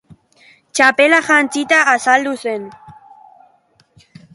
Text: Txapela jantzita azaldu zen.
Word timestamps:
Txapela 0.79 1.19
jantzita 1.29 1.83
azaldu 1.95 2.35
zen. 2.49 2.67